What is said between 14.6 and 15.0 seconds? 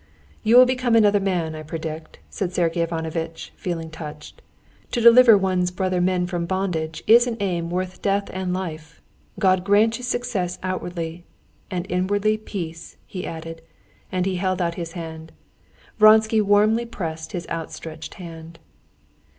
his